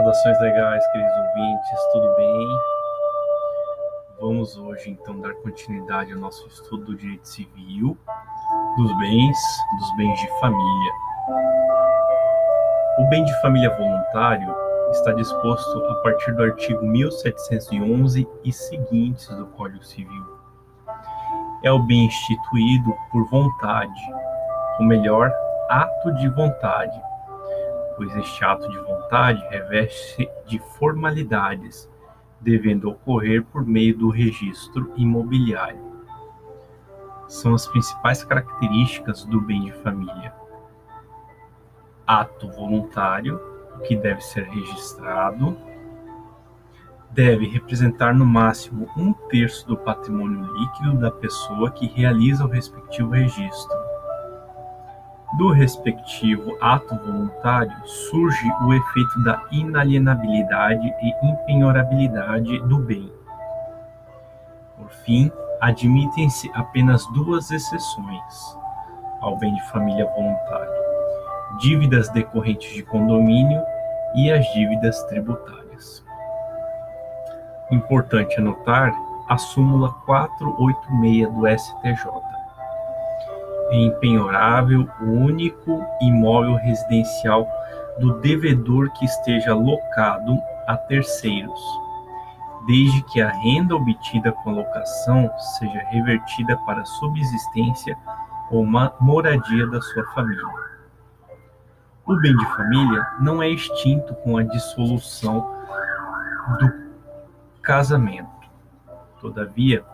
Saudações 0.00 0.40
legais, 0.40 0.92
queridos 0.92 1.12
ouvintes, 1.14 1.92
tudo 1.92 2.16
bem? 2.16 2.48
Vamos 4.18 4.56
hoje 4.56 4.88
então 4.88 5.20
dar 5.20 5.34
continuidade 5.42 6.14
ao 6.14 6.18
nosso 6.18 6.48
estudo 6.48 6.86
do 6.86 6.96
direito 6.96 7.28
civil, 7.28 7.98
dos 8.78 8.98
bens, 8.98 9.36
dos 9.78 9.96
bens 9.98 10.18
de 10.18 10.40
família. 10.40 10.92
O 12.98 13.08
bem 13.10 13.22
de 13.26 13.40
família 13.42 13.68
voluntário 13.76 14.56
está 14.92 15.12
disposto 15.12 15.84
a 15.90 15.94
partir 15.96 16.32
do 16.32 16.44
artigo 16.44 16.82
1711 16.82 18.26
e 18.42 18.52
seguintes 18.54 19.28
do 19.28 19.48
Código 19.48 19.84
Civil. 19.84 20.40
É 21.62 21.70
o 21.70 21.78
bem 21.78 22.06
instituído 22.06 22.96
por 23.12 23.28
vontade, 23.28 24.00
ou 24.78 24.86
melhor, 24.86 25.30
ato 25.68 26.14
de 26.14 26.28
vontade, 26.30 26.98
pois 27.96 28.14
este 28.16 28.44
ato 28.44 28.68
de 28.68 28.78
vontade 28.78 29.46
reveste 29.48 30.28
de 30.46 30.58
formalidades, 30.78 31.88
devendo 32.40 32.88
ocorrer 32.88 33.44
por 33.44 33.66
meio 33.66 33.96
do 33.96 34.08
registro 34.08 34.92
imobiliário. 34.96 35.90
São 37.28 37.54
as 37.54 37.66
principais 37.66 38.24
características 38.24 39.24
do 39.24 39.40
bem 39.40 39.64
de 39.64 39.72
família. 39.72 40.34
Ato 42.06 42.50
voluntário, 42.50 43.40
que 43.86 43.96
deve 43.96 44.20
ser 44.20 44.44
registrado, 44.44 45.56
deve 47.10 47.46
representar 47.46 48.14
no 48.14 48.26
máximo 48.26 48.88
um 48.96 49.12
terço 49.12 49.66
do 49.66 49.76
patrimônio 49.76 50.52
líquido 50.54 50.98
da 50.98 51.10
pessoa 51.10 51.70
que 51.70 51.86
realiza 51.86 52.44
o 52.44 52.48
respectivo 52.48 53.10
registro 53.10 53.79
do 55.34 55.50
respectivo 55.50 56.56
ato 56.60 56.96
voluntário 56.96 57.72
surge 57.86 58.52
o 58.62 58.74
efeito 58.74 59.22
da 59.24 59.42
inalienabilidade 59.50 60.92
e 61.02 61.26
impenhorabilidade 61.26 62.58
do 62.60 62.78
bem. 62.78 63.10
Por 64.76 64.90
fim, 65.04 65.30
admitem-se 65.60 66.50
apenas 66.54 67.06
duas 67.12 67.50
exceções 67.50 68.58
ao 69.20 69.38
bem 69.38 69.54
de 69.54 69.70
família 69.70 70.06
voluntário: 70.06 70.72
dívidas 71.60 72.08
decorrentes 72.08 72.74
de 72.74 72.82
condomínio 72.82 73.62
e 74.16 74.30
as 74.32 74.44
dívidas 74.52 75.02
tributárias. 75.04 76.04
Importante 77.70 78.36
anotar 78.38 78.92
a 79.28 79.38
súmula 79.38 79.92
486 80.06 81.32
do 81.32 81.46
STJ 81.46 82.19
empenhorável 83.72 84.88
o 85.00 85.04
único 85.04 85.84
imóvel 86.00 86.56
residencial 86.56 87.46
do 87.98 88.14
devedor 88.20 88.90
que 88.92 89.04
esteja 89.04 89.54
locado 89.54 90.38
a 90.66 90.76
terceiros, 90.76 91.60
desde 92.66 93.02
que 93.04 93.20
a 93.20 93.30
renda 93.30 93.74
obtida 93.74 94.32
com 94.32 94.50
a 94.50 94.54
locação 94.54 95.30
seja 95.58 95.78
revertida 95.90 96.56
para 96.58 96.80
a 96.80 96.86
subsistência 96.86 97.96
ou 98.50 98.66
moradia 99.00 99.66
da 99.66 99.80
sua 99.80 100.04
família. 100.12 100.44
O 102.06 102.16
bem 102.16 102.36
de 102.36 102.46
família 102.56 103.06
não 103.20 103.42
é 103.42 103.48
extinto 103.48 104.14
com 104.14 104.36
a 104.36 104.42
dissolução 104.42 105.54
do 106.58 106.72
casamento. 107.62 108.28
Todavia, 109.20 109.84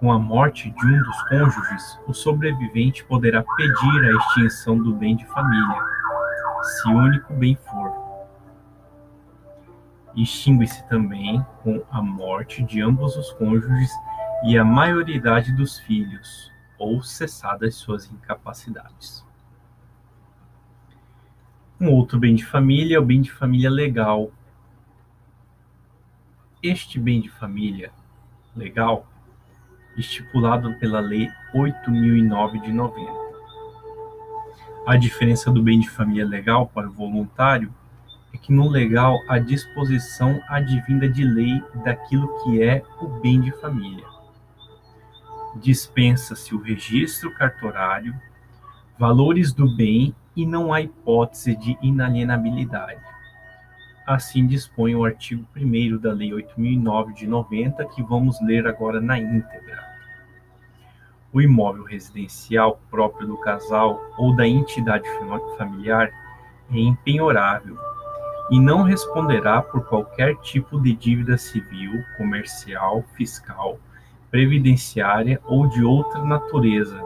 com 0.00 0.10
a 0.10 0.18
morte 0.18 0.70
de 0.70 0.86
um 0.86 1.02
dos 1.02 1.22
cônjuges, 1.24 2.00
o 2.06 2.14
sobrevivente 2.14 3.04
poderá 3.04 3.44
pedir 3.44 4.04
a 4.04 4.16
extinção 4.16 4.78
do 4.78 4.94
bem 4.94 5.14
de 5.14 5.26
família, 5.26 5.82
se 6.62 6.88
único 6.88 7.34
bem 7.34 7.54
for. 7.54 7.92
Extingue-se 10.16 10.88
também 10.88 11.44
com 11.62 11.84
a 11.90 12.00
morte 12.00 12.62
de 12.62 12.80
ambos 12.80 13.14
os 13.14 13.30
cônjuges 13.34 13.90
e 14.42 14.56
a 14.56 14.64
maioridade 14.64 15.52
dos 15.52 15.78
filhos, 15.80 16.50
ou 16.78 17.02
cessadas 17.02 17.74
suas 17.74 18.10
incapacidades. 18.10 19.22
Um 21.78 21.90
outro 21.90 22.18
bem 22.18 22.34
de 22.34 22.44
família 22.46 22.96
é 22.96 23.00
o 23.00 23.04
bem 23.04 23.20
de 23.20 23.30
família 23.30 23.70
legal. 23.70 24.32
Este 26.62 26.98
bem 26.98 27.20
de 27.20 27.28
família 27.28 27.92
legal 28.56 29.06
estipulado 29.96 30.74
pela 30.74 31.00
Lei 31.00 31.28
8009 31.54 32.60
de 32.60 32.72
90. 32.72 33.12
A 34.86 34.96
diferença 34.96 35.50
do 35.50 35.62
bem 35.62 35.80
de 35.80 35.88
família 35.88 36.26
legal 36.26 36.66
para 36.66 36.88
o 36.88 36.92
voluntário 36.92 37.72
é 38.32 38.38
que 38.38 38.52
no 38.52 38.68
legal 38.68 39.18
a 39.28 39.38
disposição 39.38 40.40
advinda 40.48 41.08
de 41.08 41.24
lei 41.24 41.62
daquilo 41.84 42.42
que 42.42 42.62
é 42.62 42.82
o 43.00 43.06
bem 43.20 43.40
de 43.40 43.50
família. 43.52 44.04
Dispensa-se 45.56 46.54
o 46.54 46.60
registro 46.60 47.34
cartorário, 47.34 48.14
valores 48.98 49.52
do 49.52 49.68
bem 49.76 50.14
e 50.34 50.46
não 50.46 50.72
há 50.72 50.80
hipótese 50.80 51.56
de 51.56 51.76
inalienabilidade. 51.82 53.00
Assim 54.10 54.44
dispõe 54.44 54.96
o 54.96 55.04
artigo 55.04 55.46
1 55.56 55.96
da 55.98 56.12
Lei 56.12 56.34
8009 56.34 57.14
de 57.14 57.28
90, 57.28 57.84
que 57.90 58.02
vamos 58.02 58.40
ler 58.42 58.66
agora 58.66 59.00
na 59.00 59.16
íntegra. 59.16 59.84
O 61.32 61.40
imóvel 61.40 61.84
residencial 61.84 62.80
próprio 62.90 63.28
do 63.28 63.36
casal 63.36 64.02
ou 64.18 64.34
da 64.34 64.44
entidade 64.48 65.08
familiar 65.56 66.10
é 66.72 66.76
empenhorável 66.76 67.78
e 68.50 68.58
não 68.58 68.82
responderá 68.82 69.62
por 69.62 69.86
qualquer 69.86 70.34
tipo 70.38 70.80
de 70.80 70.92
dívida 70.92 71.38
civil, 71.38 71.92
comercial, 72.16 73.04
fiscal, 73.14 73.78
previdenciária 74.28 75.40
ou 75.44 75.68
de 75.68 75.84
outra 75.84 76.24
natureza, 76.24 77.00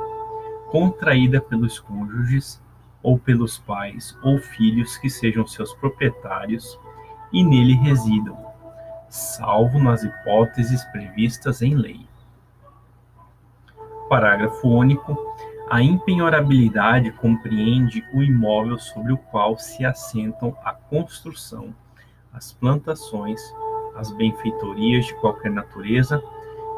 contraída 0.71 1.39
pelos 1.39 1.79
cônjuges 1.79 2.63
ou 3.03 3.19
pelos 3.19 3.59
pais 3.59 4.17
ou 4.23 4.39
filhos 4.39 4.97
que 4.97 5.11
sejam 5.11 5.47
seus 5.47 5.75
proprietários 5.75 6.83
e 7.35 7.43
nele 7.43 7.75
residam, 7.75 8.39
salvo 9.09 9.81
nas 9.81 10.05
hipóteses 10.05 10.85
previstas 10.85 11.61
em 11.61 11.75
lei. 11.75 12.07
Parágrafo 14.09 14.69
único. 14.69 15.35
A 15.69 15.83
impenhorabilidade 15.83 17.11
compreende 17.11 18.05
o 18.13 18.23
imóvel 18.23 18.79
sobre 18.79 19.13
o 19.13 19.17
qual 19.17 19.59
se 19.59 19.85
assentam 19.85 20.57
a 20.63 20.73
construção, 20.73 21.75
as 22.33 22.53
plantações, 22.53 23.41
as 23.97 24.13
benfeitorias 24.13 25.07
de 25.07 25.15
qualquer 25.15 25.51
natureza 25.51 26.23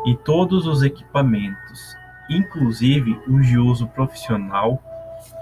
e 0.06 0.14
todos 0.14 0.66
os 0.66 0.82
equipamentos, 0.82 1.96
inclusive 2.30 3.20
os 3.28 3.46
de 3.46 3.58
uso 3.58 3.88
profissional 3.88 4.80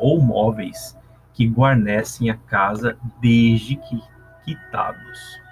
ou 0.01 0.21
móveis, 0.21 0.97
que 1.35 1.47
guarnecem 1.47 2.31
a 2.31 2.37
casa 2.37 2.97
desde 3.21 3.77
que 3.77 4.03
quitados 4.44 5.44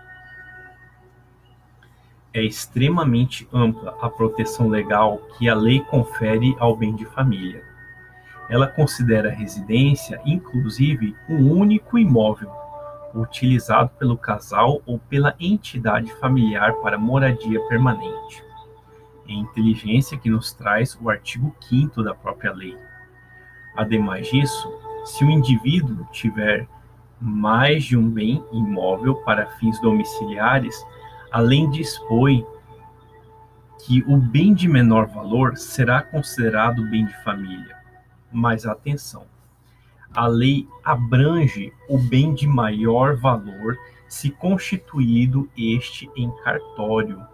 é 2.34 2.42
extremamente 2.42 3.47
ampla 3.53 3.97
a 4.00 4.08
proteção 4.08 4.69
legal 4.69 5.19
que 5.36 5.48
a 5.48 5.54
lei 5.54 5.80
confere 5.80 6.56
ao 6.58 6.75
bem 6.75 6.94
de 6.94 7.04
família. 7.04 7.62
Ela 8.48 8.66
considera 8.66 9.28
a 9.28 9.34
residência, 9.34 10.20
inclusive, 10.25 11.14
um 11.28 11.53
único 11.53 11.98
imóvel, 11.98 12.50
utilizado 13.14 13.91
pelo 13.98 14.16
casal 14.16 14.80
ou 14.86 14.98
pela 14.98 15.34
entidade 15.38 16.12
familiar 16.14 16.72
para 16.76 16.98
moradia 16.98 17.60
permanente. 17.69 18.42
É 19.28 19.32
inteligência 19.32 20.19
que 20.19 20.30
nos 20.30 20.53
traz 20.53 20.98
o 21.00 21.10
artigo 21.10 21.54
5 21.60 22.03
da 22.03 22.14
própria 22.14 22.53
lei. 22.53 22.76
Ademais 23.76 24.28
disso, 24.28 24.72
se 25.04 25.24
o 25.24 25.30
indivíduo 25.30 26.06
tiver 26.10 26.66
mais 27.22 27.84
de 27.84 27.97
um 27.97 28.10
bem 28.10 28.45
imóvel 28.53 29.15
para 29.16 29.47
fins 29.59 29.80
domiciliares, 29.80 30.77
além 31.30 31.71
dispõe 31.71 32.45
que 33.86 34.03
o 34.07 34.16
bem 34.16 34.53
de 34.53 34.69
menor 34.69 35.07
valor 35.07 35.57
será 35.57 36.03
considerado 36.03 36.83
bem 36.89 37.07
de 37.07 37.22
família. 37.22 37.77
Mas 38.33 38.66
atenção, 38.66 39.24
a 40.13 40.27
lei 40.27 40.69
abrange 40.84 41.72
o 41.89 41.98
bem 41.98 42.34
de 42.34 42.47
maior 42.47 43.16
valor 43.16 43.78
se 44.09 44.30
constituído 44.30 45.48
este 45.57 46.10
em 46.16 46.30
cartório. 46.45 47.24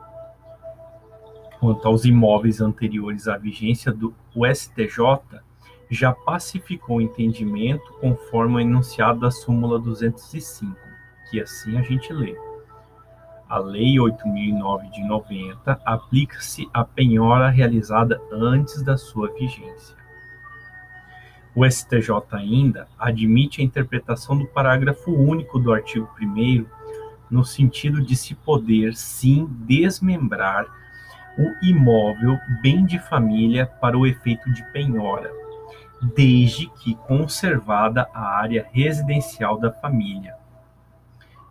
Quanto 1.58 1.88
aos 1.88 2.04
imóveis 2.04 2.60
anteriores 2.60 3.26
à 3.26 3.36
vigência 3.36 3.90
do 3.92 4.14
STJ, 4.54 5.42
já 5.90 6.12
pacificou 6.12 6.98
o 6.98 7.00
entendimento 7.00 7.92
conforme 8.00 8.56
o 8.56 8.60
enunciado 8.60 9.20
da 9.20 9.30
súmula 9.30 9.78
205, 9.78 10.76
que 11.30 11.40
assim 11.40 11.78
a 11.78 11.82
gente 11.82 12.12
lê. 12.12 12.36
A 13.48 13.58
Lei 13.58 13.94
8.009 13.94 14.90
de 14.90 15.02
90 15.02 15.80
aplica-se 15.84 16.68
à 16.72 16.84
penhora 16.84 17.48
realizada 17.48 18.20
antes 18.30 18.82
da 18.82 18.98
sua 18.98 19.32
vigência. 19.32 19.96
O 21.54 21.68
STJ 21.68 22.10
ainda 22.32 22.86
admite 22.98 23.60
a 23.60 23.64
interpretação 23.64 24.36
do 24.36 24.46
parágrafo 24.46 25.10
único 25.10 25.58
do 25.58 25.72
artigo 25.72 26.08
1 26.20 26.66
no 27.30 27.44
sentido 27.44 28.02
de 28.02 28.14
se 28.14 28.34
poder 28.34 28.94
sim 28.94 29.46
desmembrar 29.66 30.66
o 31.38 31.64
imóvel 31.64 32.38
bem 32.62 32.84
de 32.84 32.98
família 32.98 33.66
para 33.66 33.96
o 33.96 34.06
efeito 34.06 34.52
de 34.52 34.62
penhora, 34.72 35.32
desde 36.00 36.68
que 36.68 36.94
conservada 36.94 38.08
a 38.14 38.38
área 38.38 38.66
residencial 38.72 39.58
da 39.58 39.72
família. 39.72 40.34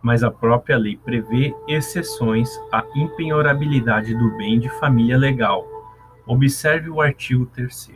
Mas 0.01 0.23
a 0.23 0.31
própria 0.31 0.77
lei 0.77 0.95
prevê 0.95 1.53
exceções 1.67 2.49
à 2.71 2.83
impenhorabilidade 2.95 4.13
do 4.15 4.37
bem 4.37 4.59
de 4.59 4.69
família 4.79 5.17
legal. 5.17 5.65
Observe 6.25 6.89
o 6.89 7.01
artigo 7.01 7.45
3 7.47 7.91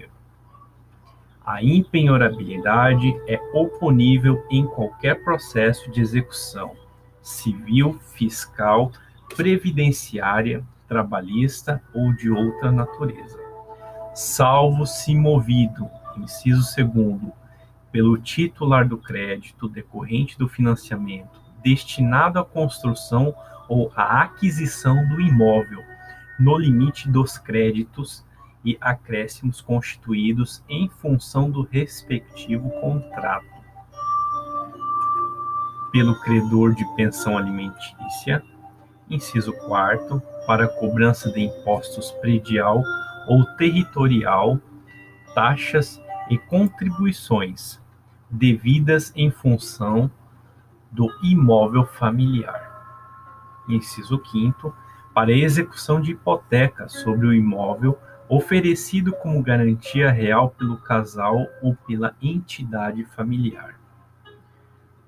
A 1.45 1.63
impenhorabilidade 1.63 3.15
é 3.27 3.39
oponível 3.53 4.43
em 4.49 4.65
qualquer 4.65 5.23
processo 5.23 5.89
de 5.91 6.01
execução 6.01 6.81
civil, 7.21 7.99
fiscal, 7.99 8.91
previdenciária, 9.35 10.63
trabalhista 10.87 11.81
ou 11.93 12.11
de 12.11 12.29
outra 12.29 12.71
natureza, 12.71 13.39
salvo 14.13 14.85
se 14.85 15.15
movido, 15.15 15.89
inciso 16.19 16.63
segundo, 16.63 17.31
pelo 17.91 18.17
titular 18.17 18.87
do 18.87 18.97
crédito 18.97 19.67
decorrente 19.67 20.37
do 20.37 20.47
financiamento 20.47 21.41
destinado 21.63 22.39
à 22.39 22.45
construção 22.45 23.33
ou 23.69 23.91
à 23.95 24.23
aquisição 24.23 25.07
do 25.07 25.21
imóvel, 25.21 25.83
no 26.39 26.57
limite 26.57 27.09
dos 27.09 27.37
créditos 27.37 28.25
e 28.65 28.77
acréscimos 28.81 29.61
constituídos 29.61 30.63
em 30.67 30.89
função 30.89 31.49
do 31.49 31.63
respectivo 31.63 32.69
contrato. 32.81 33.45
Pelo 35.91 36.19
credor 36.21 36.73
de 36.73 36.85
pensão 36.95 37.37
alimentícia, 37.37 38.43
inciso 39.09 39.51
4 39.67 40.21
para 40.47 40.67
cobrança 40.67 41.31
de 41.31 41.41
impostos 41.41 42.11
predial 42.11 42.83
ou 43.27 43.45
territorial, 43.57 44.59
taxas 45.33 46.01
e 46.29 46.37
contribuições 46.37 47.81
devidas 48.29 49.11
em 49.15 49.29
função 49.29 50.09
do 50.91 51.09
imóvel 51.23 51.85
familiar. 51.85 52.69
Inciso 53.67 54.21
5 54.31 54.73
para 55.13 55.31
execução 55.31 56.01
de 56.01 56.11
hipoteca 56.11 56.87
sobre 56.87 57.27
o 57.27 57.33
imóvel 57.33 57.97
oferecido 58.29 59.11
como 59.11 59.43
garantia 59.43 60.09
real 60.09 60.51
pelo 60.51 60.77
casal 60.77 61.47
ou 61.61 61.75
pela 61.75 62.15
entidade 62.21 63.03
familiar. 63.03 63.75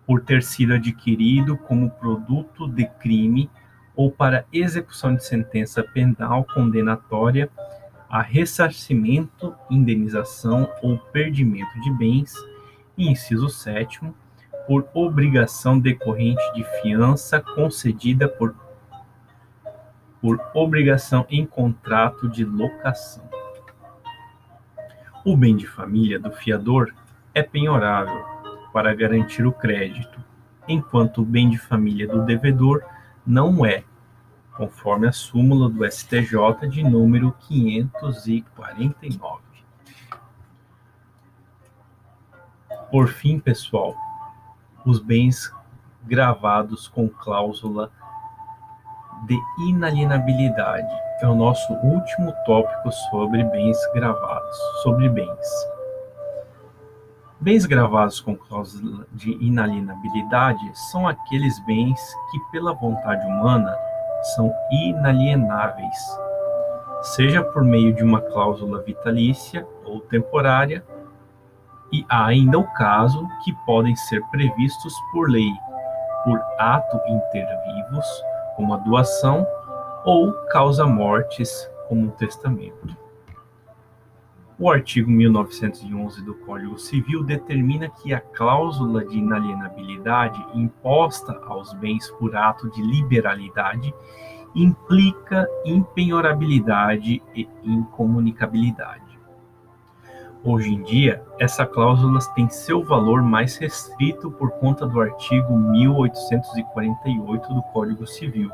Por 0.05 0.21
ter 0.21 0.43
sido 0.43 0.73
adquirido 0.73 1.57
como 1.57 1.89
produto 1.89 2.67
de 2.67 2.85
crime 2.85 3.49
ou 3.95 4.11
para 4.11 4.45
execução 4.51 5.15
de 5.15 5.23
sentença 5.23 5.81
penal 5.81 6.43
condenatória 6.43 7.49
a 8.13 8.21
ressarcimento, 8.21 9.55
indenização 9.71 10.71
ou 10.83 10.99
perdimento 10.99 11.81
de 11.81 11.91
bens, 11.93 12.35
e 12.95 13.09
inciso 13.09 13.49
7 13.49 14.01
por 14.67 14.87
obrigação 14.93 15.79
decorrente 15.79 16.43
de 16.53 16.63
fiança 16.79 17.41
concedida 17.41 18.29
por, 18.29 18.55
por 20.21 20.39
obrigação 20.53 21.25
em 21.27 21.43
contrato 21.43 22.29
de 22.29 22.45
locação. 22.45 23.27
O 25.25 25.35
bem 25.35 25.57
de 25.57 25.65
família 25.65 26.19
do 26.19 26.31
fiador 26.31 26.93
é 27.33 27.41
penhorável 27.41 28.23
para 28.71 28.93
garantir 28.93 29.43
o 29.43 29.51
crédito, 29.51 30.23
enquanto 30.67 31.23
o 31.23 31.25
bem 31.25 31.49
de 31.49 31.57
família 31.57 32.07
do 32.07 32.23
devedor 32.23 32.83
não 33.25 33.65
é, 33.65 33.83
conforme 34.55 35.07
a 35.07 35.11
súmula 35.11 35.69
do 35.69 35.85
STJ 35.89 36.67
de 36.69 36.83
número 36.83 37.31
549. 37.47 39.41
Por 42.91 43.07
fim, 43.07 43.39
pessoal, 43.39 43.95
os 44.85 44.99
bens 44.99 45.51
gravados 46.03 46.87
com 46.87 47.09
cláusula 47.09 47.91
de 49.25 49.37
inalienabilidade. 49.67 50.93
É 51.21 51.27
o 51.27 51.35
nosso 51.35 51.73
último 51.73 52.33
tópico 52.45 52.91
sobre 53.09 53.43
bens 53.45 53.77
gravados, 53.93 54.57
sobre 54.83 55.09
bens. 55.09 55.73
Bens 57.39 57.65
gravados 57.65 58.19
com 58.21 58.35
cláusula 58.35 59.07
de 59.11 59.31
inalienabilidade 59.43 60.71
são 60.91 61.07
aqueles 61.07 61.59
bens 61.65 61.99
que, 62.31 62.39
pela 62.51 62.73
vontade 62.73 63.25
humana, 63.25 63.75
são 64.23 64.53
inalienáveis, 64.71 65.97
seja 67.01 67.43
por 67.43 67.63
meio 67.63 67.93
de 67.93 68.03
uma 68.03 68.21
cláusula 68.21 68.81
vitalícia 68.81 69.67
ou 69.85 69.99
temporária, 69.99 70.83
e 71.91 72.05
há 72.09 72.25
ainda 72.25 72.57
o 72.57 72.73
caso 72.73 73.27
que 73.43 73.53
podem 73.65 73.95
ser 73.95 74.21
previstos 74.31 74.93
por 75.11 75.29
lei, 75.29 75.51
por 76.23 76.41
ato 76.57 76.97
inter 77.07 77.47
vivos, 77.65 78.05
como 78.55 78.73
a 78.73 78.77
doação, 78.77 79.45
ou 80.05 80.33
causa-mortes, 80.47 81.69
como 81.87 82.07
o 82.07 82.11
testamento. 82.11 83.02
O 84.63 84.71
artigo 84.71 85.11
1911 85.11 86.23
do 86.23 86.35
Código 86.35 86.79
Civil 86.79 87.21
determina 87.21 87.89
que 87.89 88.13
a 88.13 88.21
cláusula 88.21 89.03
de 89.03 89.17
inalienabilidade 89.17 90.41
imposta 90.53 91.37
aos 91.45 91.73
bens 91.73 92.09
por 92.11 92.33
ato 92.33 92.71
de 92.71 92.81
liberalidade 92.81 93.93
implica 94.55 95.45
impenhorabilidade 95.65 97.21
e 97.35 97.45
incomunicabilidade. 97.61 99.19
Hoje 100.41 100.73
em 100.73 100.81
dia, 100.81 101.21
essa 101.37 101.65
cláusula 101.65 102.19
tem 102.33 102.47
seu 102.47 102.81
valor 102.85 103.21
mais 103.21 103.57
restrito 103.57 104.31
por 104.31 104.49
conta 104.51 104.87
do 104.87 105.01
artigo 105.01 105.57
1848 105.57 107.53
do 107.53 107.61
Código 107.63 108.07
Civil, 108.07 108.49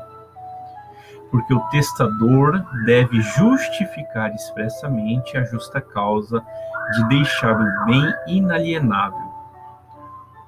porque 1.30 1.54
o 1.54 1.60
testador 1.68 2.64
deve 2.84 3.20
justificar 3.20 4.34
expressamente 4.34 5.36
a 5.36 5.44
justa 5.44 5.80
causa 5.80 6.44
de 6.92 7.08
deixar 7.08 7.60
o 7.60 7.86
bem 7.86 8.14
inalienável. 8.26 9.30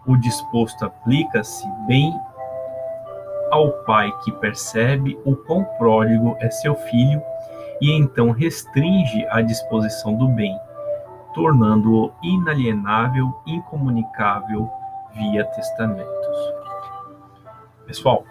O 0.06 0.16
disposto 0.16 0.84
aplica-se 0.84 1.66
bem 1.86 2.12
ao 3.50 3.70
pai 3.84 4.10
que 4.24 4.32
percebe 4.32 5.18
o 5.24 5.36
quão 5.36 5.64
pródigo 5.78 6.36
é 6.40 6.50
seu 6.50 6.74
filho 6.74 7.22
e 7.80 7.92
então 7.92 8.30
restringe 8.30 9.26
a 9.30 9.40
disposição 9.40 10.14
do 10.16 10.26
bem 10.28 10.58
tornando-o 11.34 12.12
inalienável, 12.22 13.34
incomunicável 13.46 14.70
via 15.14 15.44
testamentos. 15.44 16.52
Pessoal, 17.86 18.24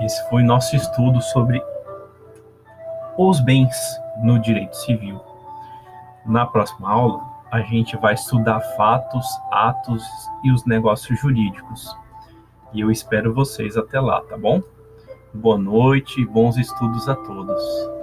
esse 0.00 0.28
foi 0.28 0.42
nosso 0.42 0.76
estudo 0.76 1.20
sobre 1.20 1.62
os 3.16 3.40
bens 3.40 3.74
no 4.22 4.38
direito 4.38 4.76
civil. 4.76 5.20
Na 6.24 6.46
próxima 6.46 6.90
aula, 6.90 7.20
a 7.50 7.60
gente 7.60 7.96
vai 7.96 8.14
estudar 8.14 8.60
fatos, 8.76 9.26
atos 9.50 10.02
e 10.42 10.50
os 10.50 10.64
negócios 10.64 11.20
jurídicos. 11.20 11.94
E 12.72 12.80
eu 12.80 12.90
espero 12.90 13.34
vocês 13.34 13.76
até 13.76 14.00
lá, 14.00 14.22
tá 14.22 14.38
bom? 14.38 14.62
Boa 15.34 15.58
noite 15.58 16.24
bons 16.26 16.56
estudos 16.56 17.08
a 17.08 17.14
todos. 17.14 18.01